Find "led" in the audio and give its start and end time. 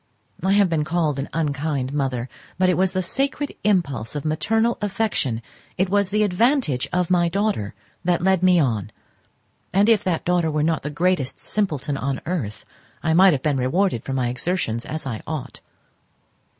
8.23-8.41